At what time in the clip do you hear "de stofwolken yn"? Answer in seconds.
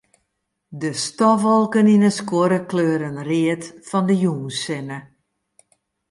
0.81-2.05